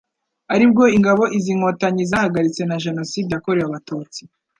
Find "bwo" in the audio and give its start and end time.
0.71-0.83